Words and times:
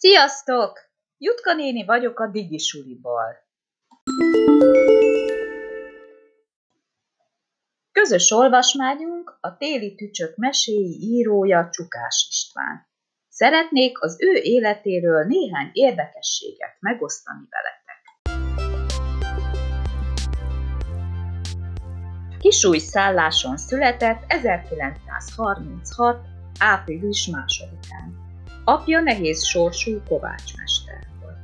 Sziasztok! 0.00 0.78
Jutka 1.16 1.54
néni 1.54 1.84
vagyok 1.84 2.20
a 2.20 2.26
Digisuliból. 2.26 3.36
Közös 7.92 8.30
olvasmányunk 8.30 9.38
a 9.40 9.56
téli 9.56 9.94
tücsök 9.94 10.36
meséi 10.36 10.98
írója 11.00 11.68
Csukás 11.70 12.26
István. 12.30 12.86
Szeretnék 13.28 14.00
az 14.00 14.16
ő 14.20 14.32
életéről 14.32 15.24
néhány 15.24 15.70
érdekességet 15.72 16.76
megosztani 16.80 17.48
veletek. 17.50 18.02
Kisúj 22.38 22.78
szálláson 22.78 23.56
született 23.56 24.24
1936. 24.26 26.26
április 26.58 27.26
másodikán. 27.26 28.27
Apja 28.68 29.00
nehéz 29.00 29.44
sorsú 29.44 30.02
kovácsmester 30.08 31.06
volt. 31.20 31.36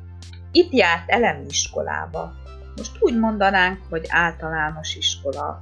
Itt 0.52 0.72
járt 0.72 1.10
elemi 1.10 1.44
iskolába. 1.48 2.32
Most 2.76 2.96
úgy 3.00 3.18
mondanánk, 3.18 3.78
hogy 3.90 4.04
általános 4.08 4.96
iskola. 4.96 5.60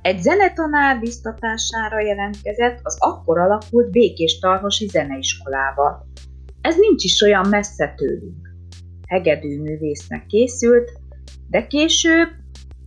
Egy 0.00 0.22
zenetanár 0.22 1.00
biztatására 1.00 2.00
jelentkezett 2.00 2.80
az 2.82 2.96
akkor 2.98 3.38
alakult 3.38 3.90
Békés 3.90 4.38
Tarhosi 4.38 4.86
Zeneiskolába. 4.86 6.06
Ez 6.60 6.76
nincs 6.76 7.04
is 7.04 7.20
olyan 7.20 7.48
messze 7.48 7.94
tőlünk. 7.96 8.48
Hegedű 9.06 9.60
művésznek 9.60 10.26
készült, 10.26 10.92
de 11.48 11.66
később 11.66 12.28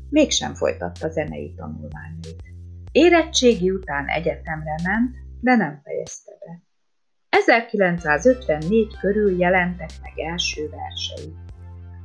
mégsem 0.10 0.54
folytatta 0.54 1.10
zenei 1.10 1.54
tanulmányait. 1.54 2.44
Érettségi 2.92 3.72
után 3.72 4.08
egyetemre 4.08 4.76
ment, 4.84 5.16
de 5.42 5.56
nem 5.56 5.82
fejezte 5.84 6.32
be. 6.40 6.65
1954 7.36 8.98
körül 9.00 9.40
jelentek 9.40 9.90
meg 10.02 10.14
első 10.16 10.70
versei. 10.70 11.34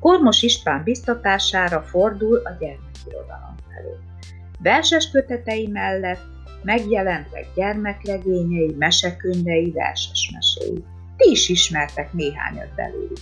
Kormos 0.00 0.42
István 0.42 0.82
biztatására 0.82 1.82
fordul 1.82 2.36
a 2.36 2.56
gyermekirodalom 2.58 3.54
felé. 3.68 3.94
Verses 4.62 5.10
kötetei 5.10 5.66
mellett 5.66 6.20
megjelentek 6.62 7.46
gyermekregényei, 7.54 8.74
mesekönyvei, 8.78 9.72
verses 9.72 10.30
meséi. 10.32 10.84
Ti 11.16 11.30
is 11.30 11.48
ismertek 11.48 12.12
néhányat 12.12 12.74
belőlük. 12.74 13.18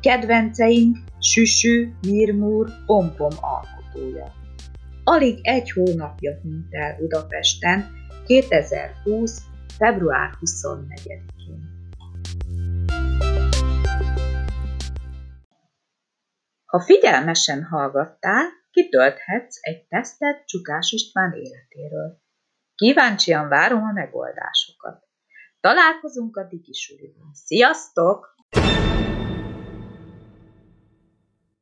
Kedvenceink 0.00 0.96
Süsű, 1.18 1.92
Mirmúr, 2.06 2.68
Pompom 2.86 3.32
alkotója. 3.40 4.32
Alig 5.04 5.38
egy 5.42 5.70
hónapja 5.70 6.38
hunyt 6.42 6.74
el 6.74 6.96
Budapesten 6.98 7.90
2020. 8.26 9.50
február 9.78 10.30
24-én. 10.40 11.70
Ha 16.64 16.80
figyelmesen 16.80 17.64
hallgattál, 17.64 18.48
kitölthetsz 18.70 19.58
egy 19.60 19.86
tesztet 19.86 20.46
Csukás 20.46 20.92
István 20.92 21.32
életéről. 21.32 22.20
Kíváncsian 22.74 23.48
várom 23.48 23.82
a 23.82 23.92
megoldásokat. 23.92 25.04
Találkozunk 25.60 26.36
a 26.36 26.44
Digi 26.44 26.72
Sziasztok! 27.32 28.34